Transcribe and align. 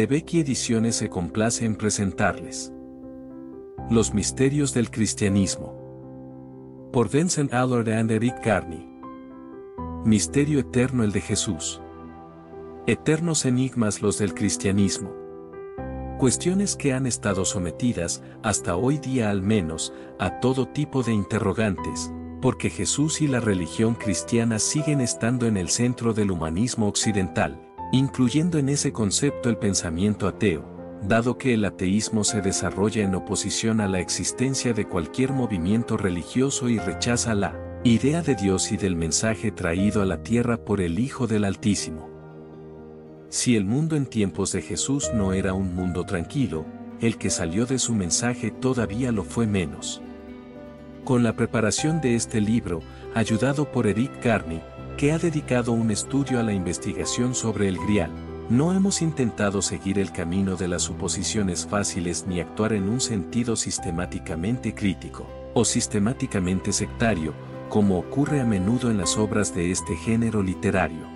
de 0.00 0.06
Becky 0.06 0.40
Ediciones 0.40 0.96
se 0.96 1.10
complace 1.10 1.66
en 1.66 1.76
presentarles. 1.76 2.72
Los 3.90 4.14
misterios 4.14 4.72
del 4.72 4.90
cristianismo. 4.90 6.88
Por 6.90 7.10
Vincent 7.10 7.52
Allard 7.52 7.90
and 7.90 8.10
Eric 8.10 8.40
Carney. 8.42 8.98
Misterio 10.06 10.60
eterno 10.60 11.04
el 11.04 11.12
de 11.12 11.20
Jesús. 11.20 11.82
Eternos 12.86 13.44
enigmas 13.44 14.00
los 14.00 14.16
del 14.16 14.32
cristianismo. 14.32 15.12
Cuestiones 16.18 16.76
que 16.76 16.94
han 16.94 17.06
estado 17.06 17.44
sometidas, 17.44 18.22
hasta 18.42 18.76
hoy 18.76 18.96
día 18.96 19.28
al 19.28 19.42
menos, 19.42 19.92
a 20.18 20.40
todo 20.40 20.66
tipo 20.66 21.02
de 21.02 21.12
interrogantes, 21.12 22.10
porque 22.40 22.70
Jesús 22.70 23.20
y 23.20 23.28
la 23.28 23.40
religión 23.40 23.96
cristiana 23.96 24.60
siguen 24.60 25.02
estando 25.02 25.46
en 25.46 25.58
el 25.58 25.68
centro 25.68 26.14
del 26.14 26.30
humanismo 26.30 26.88
occidental, 26.88 27.60
incluyendo 27.92 28.58
en 28.58 28.68
ese 28.68 28.92
concepto 28.92 29.48
el 29.48 29.56
pensamiento 29.56 30.28
ateo, 30.28 30.64
dado 31.02 31.38
que 31.38 31.54
el 31.54 31.64
ateísmo 31.64 32.24
se 32.24 32.40
desarrolla 32.40 33.02
en 33.02 33.14
oposición 33.14 33.80
a 33.80 33.88
la 33.88 34.00
existencia 34.00 34.72
de 34.72 34.86
cualquier 34.86 35.32
movimiento 35.32 35.96
religioso 35.96 36.68
y 36.68 36.78
rechaza 36.78 37.34
la 37.34 37.80
idea 37.82 38.22
de 38.22 38.34
Dios 38.34 38.72
y 38.72 38.76
del 38.76 38.94
mensaje 38.94 39.50
traído 39.50 40.02
a 40.02 40.06
la 40.06 40.22
tierra 40.22 40.58
por 40.58 40.80
el 40.80 40.98
Hijo 40.98 41.26
del 41.26 41.44
Altísimo. 41.44 42.10
Si 43.30 43.56
el 43.56 43.64
mundo 43.64 43.96
en 43.96 44.06
tiempos 44.06 44.52
de 44.52 44.60
Jesús 44.60 45.10
no 45.14 45.32
era 45.32 45.54
un 45.54 45.74
mundo 45.74 46.04
tranquilo, 46.04 46.66
el 47.00 47.16
que 47.16 47.30
salió 47.30 47.64
de 47.64 47.78
su 47.78 47.94
mensaje 47.94 48.50
todavía 48.50 49.12
lo 49.12 49.24
fue 49.24 49.46
menos. 49.46 50.02
Con 51.04 51.22
la 51.22 51.34
preparación 51.34 52.00
de 52.00 52.14
este 52.14 52.40
libro, 52.40 52.82
ayudado 53.14 53.72
por 53.72 53.86
Eric 53.86 54.20
Carney, 54.20 54.60
que 55.00 55.12
ha 55.12 55.18
dedicado 55.18 55.72
un 55.72 55.90
estudio 55.90 56.40
a 56.40 56.42
la 56.42 56.52
investigación 56.52 57.34
sobre 57.34 57.68
el 57.68 57.78
grial, 57.78 58.10
no 58.50 58.74
hemos 58.74 59.00
intentado 59.00 59.62
seguir 59.62 59.98
el 59.98 60.12
camino 60.12 60.56
de 60.56 60.68
las 60.68 60.82
suposiciones 60.82 61.66
fáciles 61.66 62.26
ni 62.26 62.38
actuar 62.38 62.74
en 62.74 62.86
un 62.86 63.00
sentido 63.00 63.56
sistemáticamente 63.56 64.74
crítico, 64.74 65.26
o 65.54 65.64
sistemáticamente 65.64 66.70
sectario, 66.70 67.32
como 67.70 67.98
ocurre 67.98 68.42
a 68.42 68.44
menudo 68.44 68.90
en 68.90 68.98
las 68.98 69.16
obras 69.16 69.54
de 69.54 69.70
este 69.70 69.96
género 69.96 70.42
literario. 70.42 71.06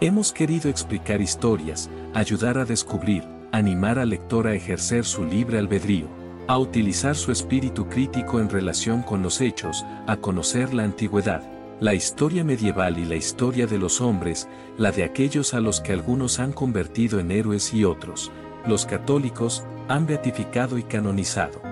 Hemos 0.00 0.32
querido 0.32 0.70
explicar 0.70 1.20
historias, 1.20 1.90
ayudar 2.14 2.56
a 2.56 2.64
descubrir, 2.64 3.24
animar 3.50 3.98
al 3.98 4.10
lector 4.10 4.46
a 4.46 4.54
ejercer 4.54 5.04
su 5.04 5.24
libre 5.24 5.58
albedrío, 5.58 6.06
a 6.46 6.56
utilizar 6.56 7.16
su 7.16 7.32
espíritu 7.32 7.88
crítico 7.88 8.38
en 8.38 8.48
relación 8.48 9.02
con 9.02 9.24
los 9.24 9.40
hechos, 9.40 9.84
a 10.06 10.18
conocer 10.18 10.72
la 10.72 10.84
antigüedad, 10.84 11.55
la 11.80 11.92
historia 11.92 12.42
medieval 12.42 12.98
y 12.98 13.04
la 13.04 13.16
historia 13.16 13.66
de 13.66 13.78
los 13.78 14.00
hombres, 14.00 14.48
la 14.78 14.92
de 14.92 15.04
aquellos 15.04 15.52
a 15.52 15.60
los 15.60 15.80
que 15.80 15.92
algunos 15.92 16.38
han 16.38 16.52
convertido 16.52 17.20
en 17.20 17.30
héroes 17.30 17.74
y 17.74 17.84
otros, 17.84 18.32
los 18.66 18.86
católicos, 18.86 19.62
han 19.88 20.06
beatificado 20.06 20.78
y 20.78 20.82
canonizado. 20.84 21.65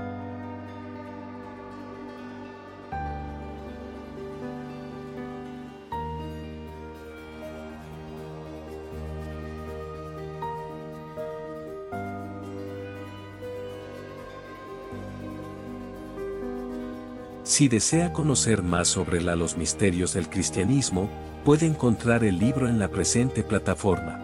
Si 17.44 17.68
desea 17.68 18.10
conocer 18.10 18.62
más 18.62 18.88
sobre 18.88 19.20
la, 19.20 19.36
los 19.36 19.58
misterios 19.58 20.14
del 20.14 20.30
cristianismo, 20.30 21.10
puede 21.44 21.66
encontrar 21.66 22.24
el 22.24 22.38
libro 22.38 22.68
en 22.68 22.78
la 22.78 22.88
presente 22.88 23.42
plataforma. 23.42 24.23